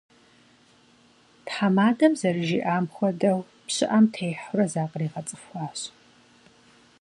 [1.49, 5.79] Themadem zerıjji'am xuedeu, pşı'exem têheure zakhriğets'ıxuaş.